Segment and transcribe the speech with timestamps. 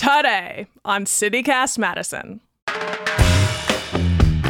[0.00, 2.40] Today on CityCast Madison.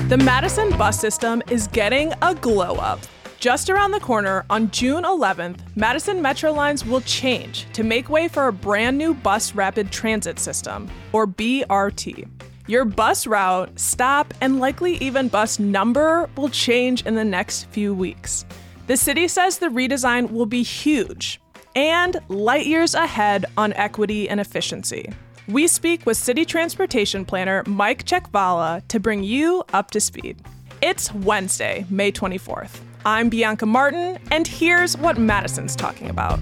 [0.09, 3.01] The Madison bus system is getting a glow up.
[3.41, 8.29] Just around the corner, on June 11th, Madison Metro lines will change to make way
[8.29, 12.29] for a brand new bus rapid transit system, or BRT.
[12.69, 17.93] Your bus route, stop, and likely even bus number will change in the next few
[17.93, 18.45] weeks.
[18.87, 21.41] The city says the redesign will be huge
[21.75, 25.13] and light years ahead on equity and efficiency.
[25.51, 30.37] We speak with city transportation planner Mike Chechvala to bring you up to speed.
[30.81, 32.79] It's Wednesday, May 24th.
[33.05, 36.39] I'm Bianca Martin, and here's what Madison's talking about.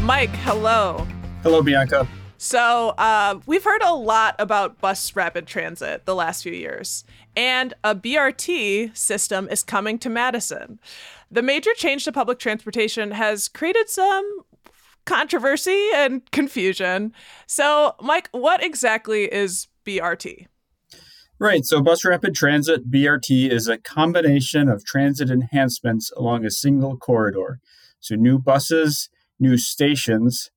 [0.00, 1.06] Mike, hello.
[1.42, 2.08] Hello, Bianca.
[2.38, 7.04] So, uh, we've heard a lot about bus rapid transit the last few years,
[7.36, 10.78] and a BRT system is coming to Madison.
[11.30, 14.40] The major change to public transportation has created some
[15.04, 17.12] controversy and confusion.
[17.46, 20.46] So, Mike, what exactly is BRT?
[21.38, 21.64] Right.
[21.64, 27.60] So, Bus Rapid Transit BRT is a combination of transit enhancements along a single corridor.
[28.00, 30.50] So, new buses, new stations.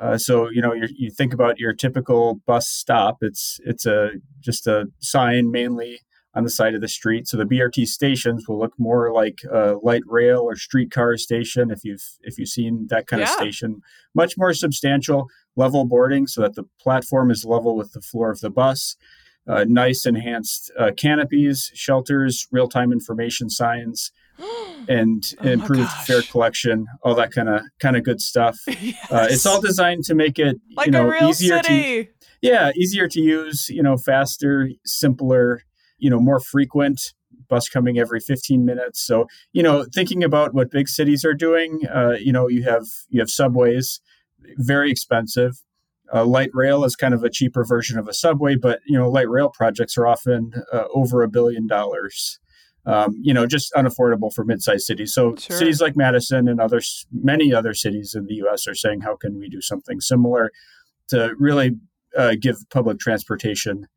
[0.00, 3.18] Uh, so you know you think about your typical bus stop.
[3.20, 6.00] It's it's a just a sign mainly
[6.38, 7.26] on the side of the street.
[7.26, 11.80] So the BRT stations will look more like a light rail or streetcar station if
[11.82, 13.26] you've if you've seen that kind yeah.
[13.26, 13.82] of station.
[14.14, 18.38] Much more substantial level boarding so that the platform is level with the floor of
[18.38, 18.96] the bus.
[19.48, 24.12] Uh, nice enhanced uh, canopies, shelters, real time information signs.
[24.88, 28.56] and oh improved fare collection, all that kind of kind of good stuff.
[28.68, 28.94] Yes.
[29.10, 32.04] Uh, it's all designed to make it like you know easier city.
[32.04, 32.10] to
[32.42, 35.62] yeah easier to use, you know, faster, simpler,
[35.98, 37.12] you know, more frequent
[37.48, 39.00] bus coming every 15 minutes.
[39.04, 42.84] So, you know, thinking about what big cities are doing, uh, you know, you have
[43.08, 44.00] you have subways,
[44.56, 45.62] very expensive.
[46.12, 49.10] Uh, light rail is kind of a cheaper version of a subway, but you know,
[49.10, 52.38] light rail projects are often uh, over a billion dollars.
[52.86, 55.12] Um, you know, just unaffordable for mid-sized cities.
[55.12, 55.58] So sure.
[55.58, 58.66] cities like Madison and others, many other cities in the U.S.
[58.66, 60.52] are saying, how can we do something similar
[61.08, 61.72] to really
[62.16, 63.88] uh, give public transportation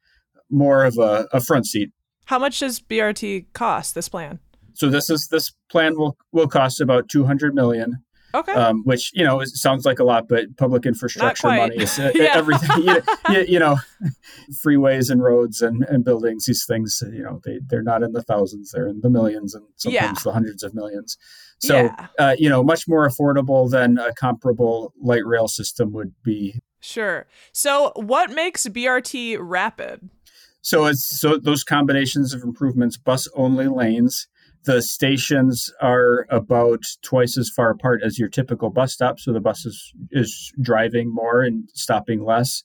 [0.52, 1.92] more of a, a front seat.
[2.26, 4.40] How much does BRT cost this plan?
[4.74, 8.04] So this is this plan will will cost about two hundred million.
[8.34, 8.54] Okay.
[8.54, 12.84] Um, which you know sounds like a lot, but public infrastructure money is uh, everything.
[12.84, 13.76] you, you, you, know,
[14.66, 16.46] freeways and roads and, and buildings.
[16.46, 19.66] These things, you know, they they're not in the thousands; they're in the millions and
[19.76, 20.24] sometimes yeah.
[20.24, 21.18] the hundreds of millions.
[21.60, 22.08] So, yeah.
[22.18, 26.60] uh, you know, much more affordable than a comparable light rail system would be.
[26.80, 27.28] Sure.
[27.52, 30.10] So, what makes BRT rapid?
[30.62, 34.28] So it's so those combinations of improvements, bus only lanes.
[34.64, 39.40] The stations are about twice as far apart as your typical bus stop, so the
[39.40, 42.64] bus is, is driving more and stopping less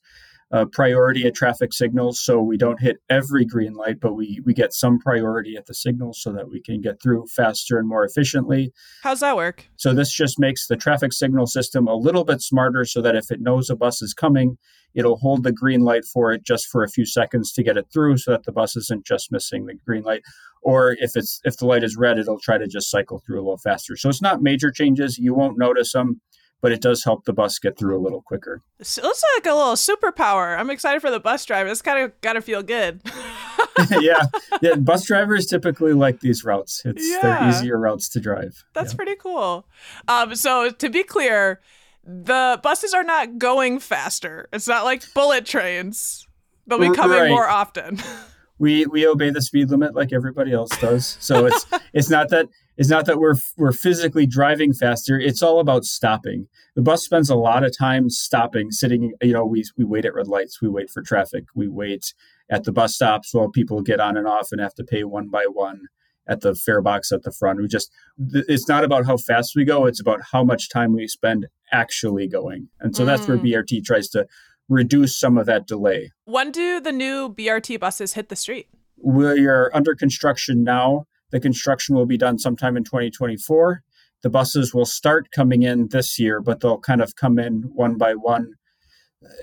[0.53, 4.55] uh, priority at traffic signals so we don't hit every green light but we we
[4.55, 8.05] get some priority at the signals so that we can get through faster and more
[8.05, 8.73] efficiently.
[9.03, 9.67] How's that work?
[9.77, 13.31] So this just makes the traffic signal system a little bit smarter so that if
[13.31, 14.57] it knows a bus is coming
[14.97, 17.87] it'll hold the green light for it just for a few seconds to get it
[17.93, 20.23] through so that the bus isn't just missing the green light.
[20.63, 23.45] Or if it's if the light is red it'll try to just cycle through a
[23.45, 23.97] little faster.
[23.97, 25.19] So it's not major changes.
[25.19, 26.21] You won't notice them
[26.61, 28.63] but it does help the bus get through a little quicker.
[28.83, 30.59] So it's like a little superpower.
[30.59, 31.71] I'm excited for the bus driver.
[31.71, 33.03] It's kind of got to feel good.
[34.01, 34.23] yeah,
[34.63, 34.75] yeah.
[34.77, 36.83] Bus drivers typically like these routes.
[36.85, 37.21] It's yeah.
[37.23, 38.65] they're easier routes to drive.
[38.73, 38.97] That's yeah.
[38.97, 39.67] pretty cool.
[40.09, 41.61] Um, so to be clear,
[42.05, 44.49] the buses are not going faster.
[44.53, 46.27] It's not like bullet trains.
[46.67, 47.31] They'll be coming right.
[47.31, 47.99] more often.
[48.59, 51.17] we we obey the speed limit like everybody else does.
[51.21, 55.19] So it's it's not that it's not that we're we're physically driving faster.
[55.19, 56.49] It's all about stopping.
[56.75, 59.13] The bus spends a lot of time stopping, sitting.
[59.23, 62.13] You know, we we wait at red lights, we wait for traffic, we wait
[62.51, 65.29] at the bus stops while people get on and off and have to pay one
[65.29, 65.83] by one
[66.29, 67.61] at the fare box at the front.
[67.61, 71.09] We just it's not about how fast we go; it's about how much time we
[71.09, 72.69] spend actually going.
[72.81, 73.07] And so mm.
[73.07, 73.53] that's where mm.
[73.53, 74.27] BRT tries to
[74.69, 76.13] reduce some of that delay.
[76.25, 78.69] When do the new BRT buses hit the street?
[79.03, 81.07] We are under construction now.
[81.31, 83.83] The construction will be done sometime in 2024.
[84.23, 87.97] the buses will start coming in this year, but they'll kind of come in one
[87.97, 88.55] by one.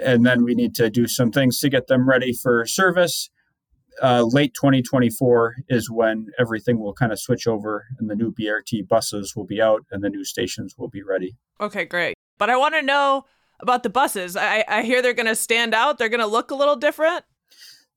[0.03, 3.29] And then we need to do some things to get them ready for service.
[4.01, 8.87] Uh, late 2024 is when everything will kind of switch over and the new BRT
[8.87, 11.37] buses will be out and the new stations will be ready.
[11.61, 12.15] Okay, great.
[12.39, 13.25] But I want to know
[13.59, 14.35] about the buses.
[14.35, 17.23] I, I hear they're going to stand out, they're going to look a little different.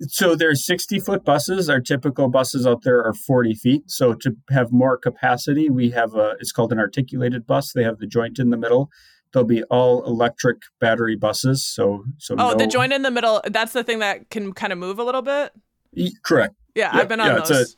[0.02, 1.70] So there's 60 foot buses.
[1.70, 3.90] Our typical buses out there are 40 feet.
[3.90, 7.72] So to have more capacity, we have a, it's called an articulated bus.
[7.72, 8.90] They have the joint in the middle.
[9.32, 11.64] They'll be all electric battery buses.
[11.64, 13.40] So, so oh, no, the joint in the middle.
[13.46, 15.52] That's the thing that can kind of move a little bit.
[16.22, 16.54] correct.
[16.75, 17.50] Yeah, I've been on yeah, those.
[17.50, 17.76] It's a,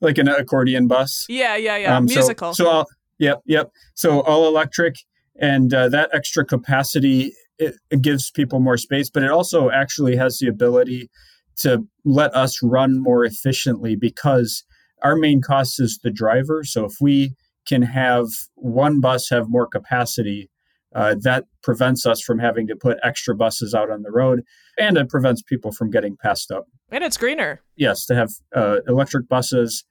[0.00, 1.26] like an accordion bus.
[1.28, 1.96] yeah, yeah, yeah.
[1.96, 2.54] Um, so- Musical.
[2.54, 2.86] So, all,
[3.18, 3.72] yep, yep.
[3.94, 4.96] So all electric,
[5.40, 10.16] and uh, that extra capacity it, it gives people more space, but it also actually
[10.16, 11.10] has the ability
[11.58, 14.64] to let us run more efficiently because
[15.02, 16.64] our main cost is the driver.
[16.64, 17.34] So if we
[17.66, 20.50] can have one bus have more capacity,
[20.94, 24.42] uh, that prevents us from having to put extra buses out on the road,
[24.78, 26.66] and it prevents people from getting passed up.
[26.90, 27.60] and it's greener.
[27.76, 29.84] Yes, to have uh, electric buses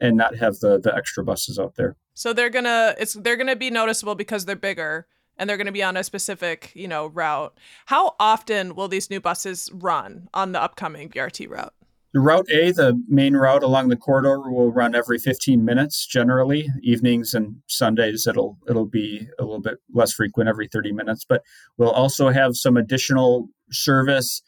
[0.00, 1.96] and not have the the extra buses out there.
[2.14, 5.06] So they're gonna it's they're gonna be noticeable because they're bigger
[5.38, 7.56] and they're gonna be on a specific, you know, route.
[7.86, 11.74] How often will these new buses run on the upcoming BRT route?
[12.14, 16.68] Route A, the main route along the corridor, will run every 15 minutes generally.
[16.82, 21.26] Evenings and Sundays, it'll it'll be a little bit less frequent, every 30 minutes.
[21.28, 21.42] But
[21.76, 24.40] we'll also have some additional service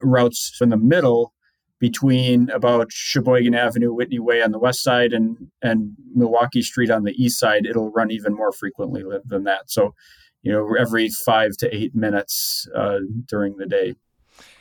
[0.00, 1.32] routes in the middle
[1.78, 7.04] between about Sheboygan Avenue, Whitney Way on the west side, and and Milwaukee Street on
[7.04, 7.66] the east side.
[7.66, 9.70] It'll run even more frequently than that.
[9.70, 9.94] So,
[10.42, 13.94] you know, every five to eight minutes uh, during the day.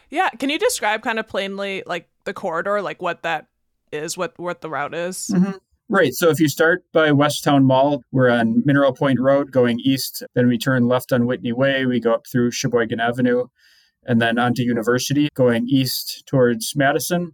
[0.09, 3.47] Yeah, can you describe kind of plainly like the corridor, like what that
[3.91, 5.31] is, what what the route is?
[5.33, 5.59] Mhm.
[5.89, 6.13] Right.
[6.13, 10.23] So if you start by West Towne Mall, we're on Mineral Point Road going east.
[10.35, 11.85] Then we turn left on Whitney Way.
[11.85, 13.47] We go up through Sheboygan Avenue
[14.05, 17.33] and then onto University going east towards Madison.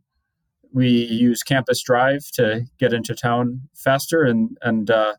[0.73, 5.13] We use Campus Drive to get into town faster and, and uh,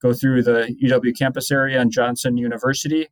[0.00, 3.08] go through the UW campus area and Johnson University.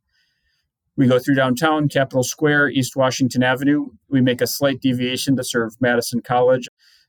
[0.97, 3.87] We go through downtown, Capitol Square, East Washington Avenue.
[4.09, 6.67] We make a slight deviation to serve Madison College.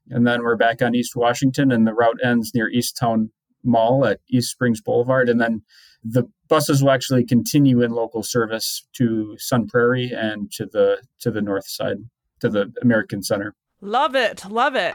[0.09, 3.31] And then we're back on East Washington, and the route ends near East Towne
[3.65, 5.29] Mall at East Springs Boulevard.
[5.29, 5.62] And then
[6.03, 11.31] the buses will actually continue in local service to Sun Prairie and to the to
[11.31, 11.99] the north side,
[12.41, 13.55] to the American Center.
[13.81, 14.94] Love it, love it.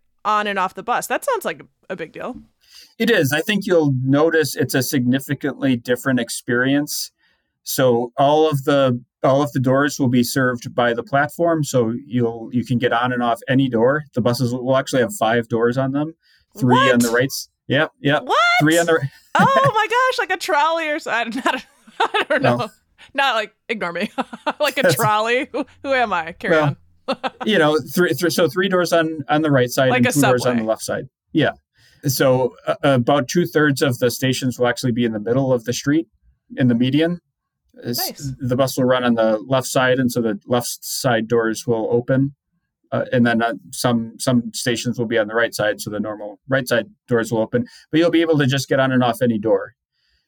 [0.25, 1.07] on and off the bus.
[1.07, 2.35] That sounds like a big deal.
[2.97, 3.33] It is.
[3.33, 7.11] I think you'll notice it's a significantly different experience.
[7.63, 11.63] So all of the all of the doors will be served by the platform.
[11.63, 14.03] So you'll you can get on and off any door.
[14.13, 16.13] The buses will actually have five doors on them,
[16.57, 17.29] three on the right.
[17.67, 18.23] Yep, yep.
[18.23, 18.39] What?
[18.61, 19.07] Three on the.
[19.39, 21.41] oh my gosh, like a trolley or something.
[21.45, 21.65] I don't,
[21.99, 22.57] I don't know.
[22.57, 22.69] No.
[23.13, 24.11] Not like ignore me.
[24.59, 25.49] like a trolley.
[25.51, 26.33] Who, who am I?
[26.33, 26.77] Carry Well, on.
[27.45, 30.45] You know, three, so three doors on on the right side Like and two doors
[30.45, 31.05] on the left side.
[31.33, 31.51] Yeah.
[32.05, 35.65] So uh, about two thirds of the stations will actually be in the middle of
[35.65, 36.07] the street,
[36.57, 37.19] in the median.
[37.73, 38.33] Nice.
[38.39, 41.87] The bus will run on the left side, and so the left side doors will
[41.89, 42.35] open,
[42.91, 45.99] uh, and then uh, some some stations will be on the right side, so the
[45.99, 47.65] normal right side doors will open.
[47.89, 49.73] But you'll be able to just get on and off any door,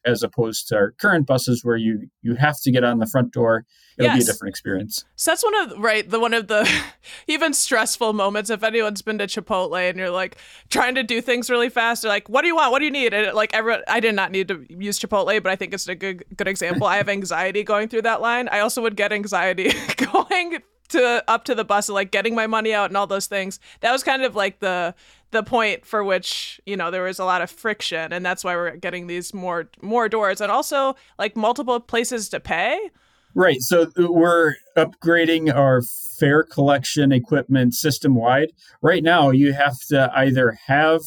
[0.05, 3.31] as opposed to our current buses where you you have to get on the front
[3.31, 3.65] door.
[3.97, 5.05] It'll be a different experience.
[5.15, 6.69] So that's one of right the one of the
[7.27, 8.49] even stressful moments.
[8.49, 10.37] If anyone's been to Chipotle and you're like
[10.69, 12.71] trying to do things really fast, like, "What do you want?
[12.71, 15.51] What do you need?" And like everyone, I did not need to use Chipotle, but
[15.51, 16.87] I think it's a good good example.
[16.87, 18.49] I have anxiety going through that line.
[18.49, 22.47] I also would get anxiety going to up to the bus and like getting my
[22.47, 23.59] money out and all those things.
[23.81, 24.95] That was kind of like the
[25.33, 28.55] the point for which you know there was a lot of friction, and that's why
[28.55, 32.79] we're getting these more more doors and also like multiple places to pay.
[33.35, 33.61] Right.
[33.61, 35.81] So we're upgrading our
[36.19, 38.51] fare collection equipment system wide.
[38.81, 41.01] Right now, you have to either have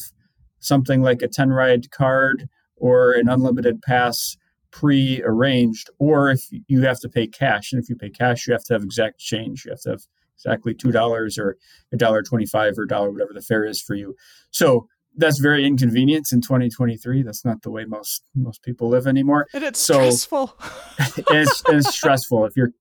[0.59, 4.35] something like a 10 ride card or an unlimited pass
[4.71, 7.71] pre-arranged, or if you have to pay cash.
[7.71, 9.63] And if you pay cash, you have to have exact change.
[9.65, 10.03] You have to have
[10.37, 11.57] exactly two dollars or
[11.91, 14.15] a dollar twenty-five or dollar, whatever the fare is for you.
[14.51, 17.23] So that's very inconvenient in 2023.
[17.23, 19.47] That's not the way most most people live anymore.
[19.53, 20.55] And it's so, stressful.
[21.31, 22.71] it's, it's stressful if you're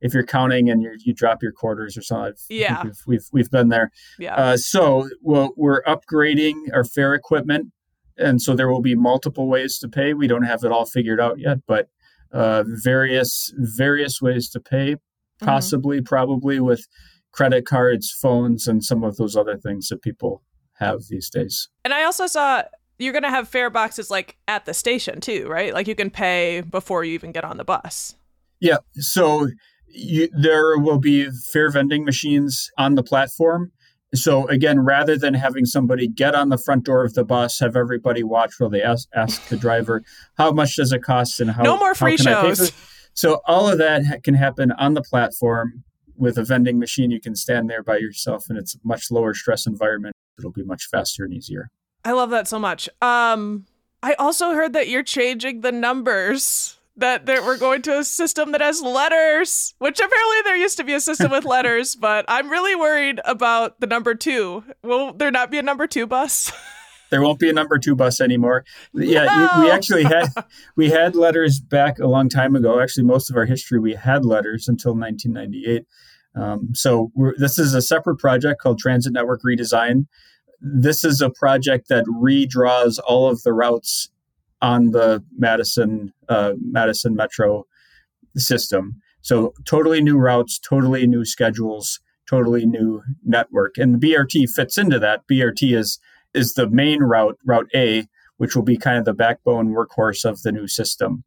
[0.00, 2.34] if you're counting and you you drop your quarters or something.
[2.48, 3.90] Yeah, we've, we've we've been there.
[4.18, 4.34] Yeah.
[4.34, 7.72] Uh, so well, we're upgrading our fare equipment,
[8.16, 10.14] and so there will be multiple ways to pay.
[10.14, 11.88] We don't have it all figured out yet, but
[12.32, 14.96] uh, various various ways to pay,
[15.40, 15.46] Mm-hmm.
[15.46, 16.86] possibly probably with
[17.32, 20.42] credit cards, phones, and some of those other things that people
[20.74, 21.68] have these days.
[21.84, 22.62] And I also saw
[22.98, 25.72] you're going to have fare boxes like at the station too, right?
[25.72, 28.14] Like you can pay before you even get on the bus.
[28.60, 28.78] Yeah.
[28.96, 29.48] So
[29.86, 33.72] you, there will be fare vending machines on the platform.
[34.14, 37.76] So again, rather than having somebody get on the front door of the bus, have
[37.76, 40.02] everybody watch while they ask, ask the driver,
[40.36, 42.72] how much does it cost and how No more free can I pay for shows.
[43.12, 45.84] It?" So all of that can happen on the platform
[46.20, 47.10] with a vending machine.
[47.10, 50.14] You can stand there by yourself, and it's a much lower stress environment.
[50.38, 51.70] It'll be much faster and easier.
[52.04, 52.88] I love that so much.
[53.02, 53.66] Um,
[54.02, 56.76] I also heard that you're changing the numbers.
[56.96, 60.84] That, that we're going to a system that has letters, which apparently there used to
[60.84, 64.64] be a system with letters, but I'm really worried about the number two.
[64.82, 66.52] Will there not be a number two bus?
[67.10, 68.64] There won't be a number two bus anymore.
[68.94, 69.24] Yeah,
[69.56, 70.28] you- we actually had
[70.76, 72.80] we had letters back a long time ago.
[72.80, 75.84] Actually, most of our history we had letters until 1998.
[76.36, 80.06] Um, so we're, this is a separate project called Transit Network Redesign.
[80.60, 84.10] This is a project that redraws all of the routes
[84.62, 87.64] on the Madison uh, Madison Metro
[88.36, 89.00] system.
[89.22, 94.98] So totally new routes, totally new schedules, totally new network, and the BRT fits into
[95.00, 95.22] that.
[95.30, 95.98] BRT is
[96.34, 98.06] is the main route, Route A,
[98.36, 101.24] which will be kind of the backbone workhorse of the new system.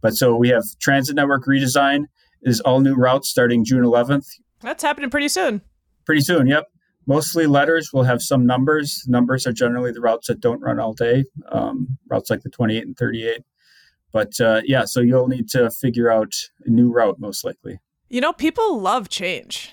[0.00, 2.06] But so we have transit network redesign
[2.42, 4.26] is all new routes starting June 11th.
[4.60, 5.62] That's happening pretty soon.
[6.04, 6.66] Pretty soon, yep.
[7.06, 7.90] Mostly letters.
[7.92, 9.04] We'll have some numbers.
[9.08, 12.86] Numbers are generally the routes that don't run all day, um, routes like the 28
[12.86, 13.42] and 38.
[14.12, 16.34] But uh, yeah, so you'll need to figure out
[16.64, 17.80] a new route most likely.
[18.08, 19.72] You know, people love change.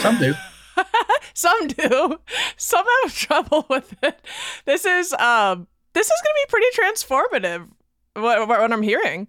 [0.00, 0.34] Some do.
[1.34, 2.18] Some do.
[2.56, 4.20] Some have trouble with it.
[4.64, 7.68] This is um this is going to be pretty transformative
[8.14, 9.28] what, what I'm hearing.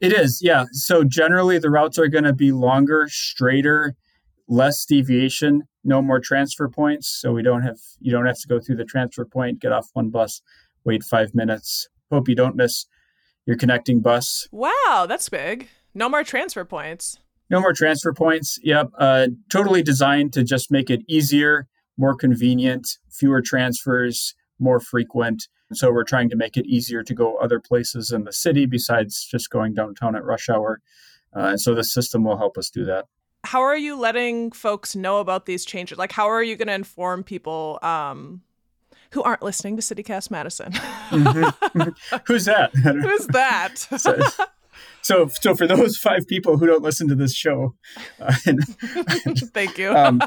[0.00, 0.64] It is, yeah.
[0.72, 3.94] So generally, the routes are going to be longer, straighter,
[4.48, 7.06] less deviation, no more transfer points.
[7.08, 9.88] So we don't have you don't have to go through the transfer point, get off
[9.92, 10.40] one bus,
[10.84, 11.88] wait five minutes.
[12.10, 12.86] Hope you don't miss
[13.46, 14.48] your connecting bus.
[14.50, 15.68] Wow, that's big.
[15.94, 17.18] No more transfer points.
[17.50, 18.58] No more transfer points.
[18.62, 21.66] Yep, uh, totally designed to just make it easier,
[21.96, 25.48] more convenient, fewer transfers, more frequent.
[25.72, 29.26] So we're trying to make it easier to go other places in the city besides
[29.28, 30.80] just going downtown at rush hour.
[31.34, 33.06] Uh, and so the system will help us do that.
[33.44, 35.96] How are you letting folks know about these changes?
[35.98, 38.42] Like how are you going to inform people um
[39.12, 40.72] who aren't listening to CityCast Madison?
[42.26, 42.70] Who's that?
[42.74, 43.78] Who's that?
[43.98, 44.18] so,
[45.02, 47.74] so, so for those five people who don't listen to this show,
[48.20, 48.60] uh, and,
[49.54, 49.94] Thank you.
[49.94, 50.22] um,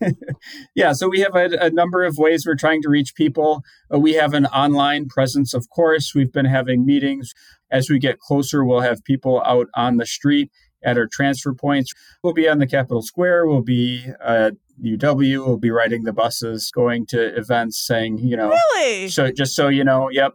[0.74, 3.62] yeah, so we have a, a, number of ways we're trying to reach people.
[3.92, 6.14] Uh, we have an online presence, of course.
[6.14, 7.32] We've been having meetings.
[7.70, 10.50] As we get closer, we'll have people out on the street
[10.82, 11.92] at our transfer points.
[12.22, 13.46] We'll be on the Capitol Square.
[13.46, 15.44] We'll be at UW.
[15.44, 19.08] We'll be riding the buses, going to events, saying, you know, really?
[19.08, 20.34] so just so you know, yep,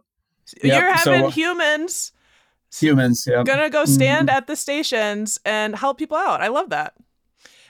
[0.62, 2.12] You're Yep, so- having humans
[2.80, 3.24] humans.
[3.26, 3.46] Yep.
[3.46, 4.32] gonna go stand Mhm.
[4.32, 6.40] at the stations and help people out.
[6.40, 6.94] I love that.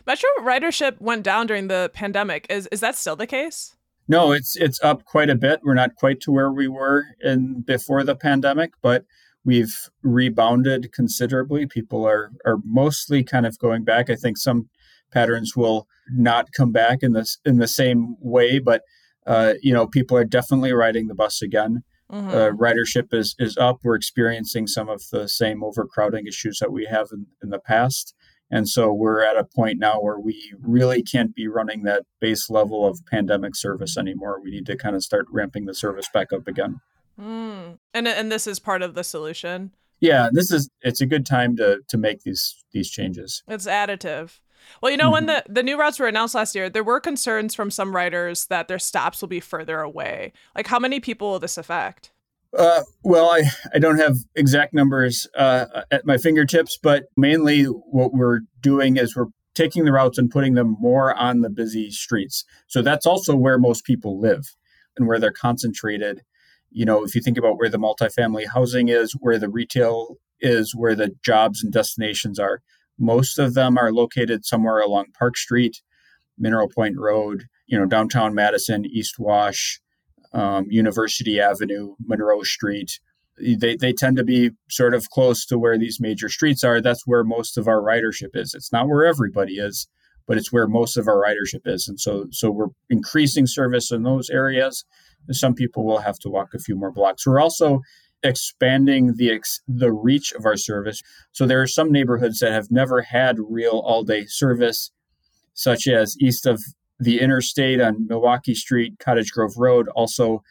[0.07, 2.47] Metro ridership went down during the pandemic.
[2.51, 3.75] Is is that still the case?
[4.07, 5.61] No, it's it's up quite a bit.
[5.63, 9.05] We're not quite to where we were in before the pandemic, but
[9.47, 11.67] we've rebounded considerably.
[11.67, 14.11] People are are mostly kind of going back.
[14.11, 14.69] I think some
[15.11, 18.83] patterns will not come back in this in the same way, but
[19.27, 21.83] uh, you know, people are definitely riding the bus again.
[22.13, 22.29] Mhm.
[22.29, 23.81] Uh, ridership is is up.
[23.83, 28.15] We're experiencing some of the same overcrowding issues that we have in, in the past.
[28.51, 32.51] And so we're at a point now where we really can't be running that base
[32.51, 34.39] level of pandemic service anymore.
[34.41, 36.81] We need to kind of start ramping the service back up again.
[37.21, 37.79] Mm.
[37.95, 39.73] And and this is part of the solution.
[40.01, 43.43] Yeah, this is it's a good time to to make these these changes.
[43.49, 44.41] It's additive.
[44.81, 47.55] Well, you know, when the, the new routes were announced last year, there were concerns
[47.55, 50.33] from some riders that their stops will be further away.
[50.55, 52.11] Like, how many people will this affect?
[52.57, 53.45] Uh, well, I,
[53.75, 59.17] I don't have exact numbers uh, at my fingertips, but mainly what we're doing is
[59.17, 62.45] we're taking the routes and putting them more on the busy streets.
[62.67, 64.55] So that's also where most people live
[64.97, 66.23] and where they're concentrated.
[66.71, 70.75] You know, if you think about where the multifamily housing is, where the retail is,
[70.75, 72.63] where the jobs and destinations are,
[72.99, 75.83] most of them are located somewhere along Park Street,
[76.39, 79.81] Mineral Point Road, you know, downtown Madison, East Wash,
[80.33, 82.99] um, University Avenue, Monroe Street.
[83.39, 86.81] They, they tend to be sort of close to where these major streets are.
[86.81, 88.55] That's where most of our ridership is.
[88.55, 89.89] It's not where everybody is,
[90.27, 91.89] but it's where most of our ridership is.
[91.89, 94.85] And so, so we're increasing service in those areas.
[95.33, 97.27] Some people will have to walk a few more blocks.
[97.27, 97.81] We're also
[98.25, 101.03] expanding the ex- the reach of our service.
[101.33, 104.91] So there are some neighborhoods that have never had real all day service,
[105.53, 106.63] such as east of
[106.99, 110.43] the interstate on Milwaukee Street, Cottage Grove Road, also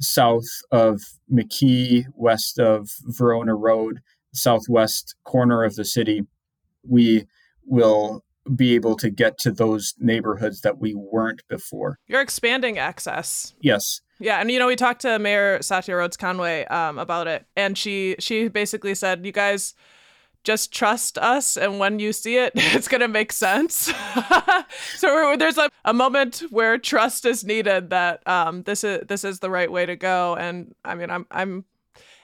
[0.00, 1.00] south of
[1.32, 4.00] McKee, west of Verona Road,
[4.32, 6.22] southwest corner of the city.
[6.88, 7.26] We
[7.64, 8.24] will
[8.56, 11.98] be able to get to those neighborhoods that we weren't before.
[12.06, 13.54] You're expanding access.
[13.60, 14.00] Yes.
[14.20, 17.76] Yeah, and you know we talked to Mayor Satya Rhodes Conway um, about it, and
[17.76, 19.74] she she basically said, "You guys
[20.44, 23.90] just trust us, and when you see it, it's gonna make sense."
[24.96, 29.40] so there's a, a moment where trust is needed that um, this is this is
[29.40, 31.64] the right way to go, and I mean I'm I'm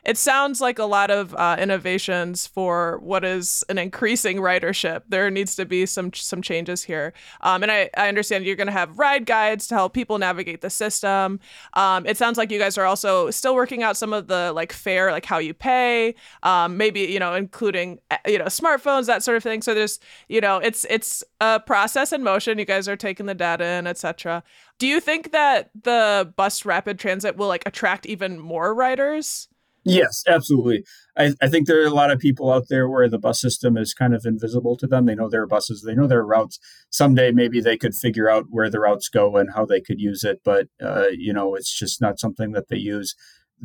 [0.06, 5.02] it sounds like a lot of uh, innovations for what is an increasing ridership.
[5.08, 8.68] There needs to be some some changes here, um, and I, I understand you're going
[8.68, 11.40] to have ride guides to help people navigate the system.
[11.74, 14.72] Um, it sounds like you guys are also still working out some of the like
[14.72, 19.24] fare, like how you pay, um, maybe you know including eh, you know smartphones, that
[19.24, 19.60] sort of thing.
[19.60, 19.98] So there's
[20.28, 22.60] you know it's it's a process in motion.
[22.60, 24.44] You guys are taking the data in, etc.
[24.78, 29.48] Do you think that the bus rapid transit will like attract even more riders?
[29.86, 30.84] Yes, absolutely.
[31.16, 33.76] I, I, think there are a lot of people out there where the bus system
[33.76, 35.06] is kind of invisible to them.
[35.06, 36.58] They know their buses, they know their routes.
[36.90, 40.24] Someday, maybe they could figure out where the routes go and how they could use
[40.24, 43.14] it, but uh, you know, it's just not something that they use.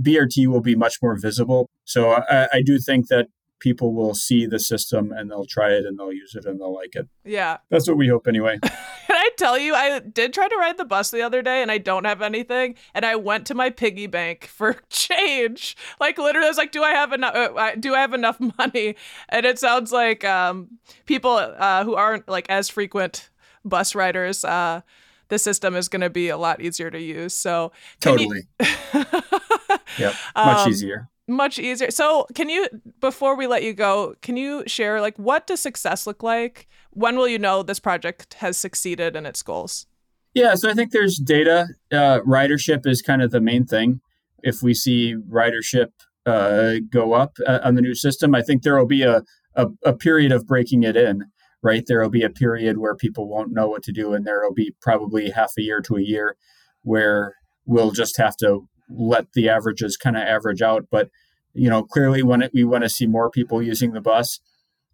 [0.01, 1.69] BRT will be much more visible.
[1.83, 3.27] So I, I do think that
[3.59, 6.73] people will see the system and they'll try it and they'll use it and they'll
[6.73, 7.07] like it.
[7.23, 7.57] Yeah.
[7.69, 8.59] That's what we hope anyway.
[9.41, 12.05] Tell you, I did try to ride the bus the other day and I don't
[12.05, 12.75] have anything.
[12.94, 15.75] And I went to my piggy bank for change.
[16.00, 17.33] Like literally, I was like, do I have enough?
[17.33, 18.96] Uh, do I have enough money?
[19.29, 23.31] And it sounds like um, people uh, who aren't like as frequent
[23.65, 24.81] bus riders, uh,
[25.29, 27.33] the system is going to be a lot easier to use.
[27.33, 28.44] So totally.
[28.59, 28.68] You...
[29.98, 30.13] yep.
[30.35, 31.92] Much um, easier much easier.
[31.92, 32.68] So, can you
[33.00, 36.68] before we let you go, can you share like what does success look like?
[36.92, 39.88] When will you know this project has succeeded in its goals?
[40.34, 41.68] Yeah, so I think there's data.
[41.92, 44.00] Uh, ridership is kind of the main thing.
[44.44, 45.90] If we see ridership
[46.25, 49.24] uh, go up uh, on the new system, I think there will be a,
[49.55, 51.25] a, a period of breaking it in.
[51.64, 54.42] Right, there will be a period where people won't know what to do, and there
[54.42, 56.36] will be probably half a year to a year
[56.81, 60.87] where we'll just have to let the averages kind of average out.
[60.91, 61.09] But
[61.53, 64.39] you know, clearly, when it, we want to see more people using the bus,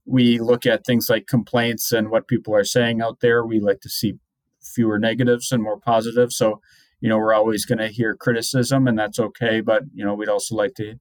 [0.05, 3.45] we look at things like complaints and what people are saying out there.
[3.45, 4.15] We like to see
[4.61, 6.35] fewer negatives and more positives.
[6.35, 6.61] So,
[6.99, 9.61] you know, we're always going to hear criticism, and that's okay.
[9.61, 10.95] But you know, we'd also like to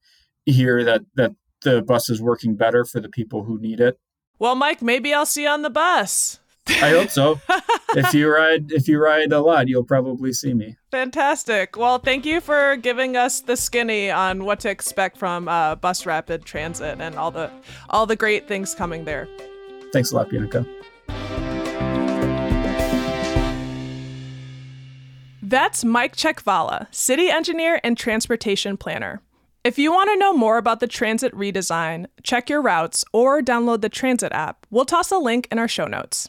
[0.45, 1.33] hear that that
[1.63, 3.99] the bus is working better for the people who need it.
[4.39, 6.39] Well, Mike, maybe I'll see you on the bus.
[6.69, 7.41] I hope so.
[7.97, 10.77] if you ride if you ride a lot, you'll probably see me.
[10.91, 11.77] Fantastic.
[11.77, 16.07] Well, thank you for giving us the skinny on what to expect from uh, Bus
[16.07, 17.51] Rapid Transit and all the
[17.91, 19.29] all the great things coming there.
[19.93, 20.67] Thanks a lot, Bianca.
[25.43, 29.23] That's Mike Chechvala, city engineer and transportation planner.
[29.63, 33.81] If you want to know more about the transit redesign, check your routes, or download
[33.81, 34.67] the transit app.
[34.71, 36.29] We'll toss a link in our show notes.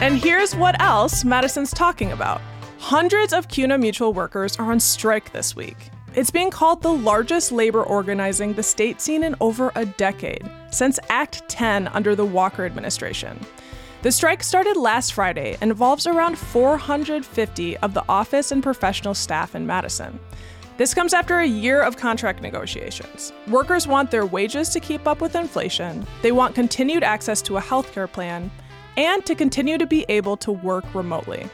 [0.00, 2.40] And here's what else Madison's talking about.
[2.78, 5.76] Hundreds of CUNA Mutual workers are on strike this week.
[6.14, 10.98] It's being called the largest labor organizing the state seen in over a decade, since
[11.10, 13.38] Act 10 under the Walker administration.
[14.00, 19.54] The strike started last Friday and involves around 450 of the office and professional staff
[19.54, 20.18] in Madison.
[20.78, 23.34] This comes after a year of contract negotiations.
[23.48, 27.60] Workers want their wages to keep up with inflation, they want continued access to a
[27.60, 28.50] healthcare plan,
[28.96, 31.48] and to continue to be able to work remotely.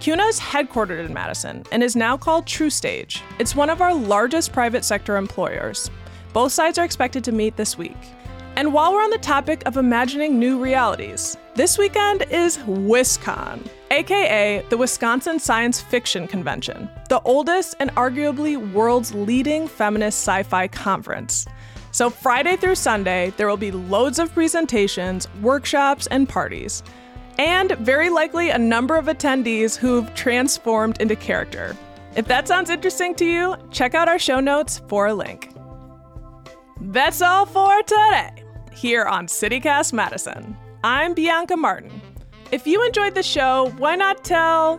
[0.00, 3.20] CUNA is headquartered in Madison and is now called TruStage.
[3.38, 5.90] It's one of our largest private sector employers.
[6.32, 7.96] Both sides are expected to meet this week.
[8.56, 14.64] And while we're on the topic of imagining new realities, this weekend is WisCon, aka
[14.68, 21.46] the Wisconsin Science Fiction Convention, the oldest and arguably world's leading feminist sci fi conference.
[21.92, 26.82] So, Friday through Sunday, there will be loads of presentations, workshops, and parties.
[27.38, 31.74] and very likely a number of attendees who've transformed into character.
[32.14, 35.50] If that sounds interesting to you, check out our show notes for a link.
[36.78, 38.30] That's all for today
[38.70, 40.56] here on CityCast Madison.
[40.84, 42.02] I'm Bianca Martin.
[42.50, 44.78] If you enjoyed the show, why not tell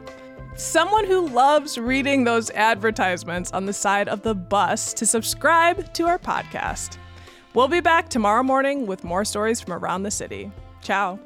[0.56, 6.06] someone who loves reading those advertisements on the side of the bus to subscribe to
[6.06, 6.98] our podcast?
[7.54, 10.52] We'll be back tomorrow morning with more stories from around the city.
[10.82, 11.20] Ciao.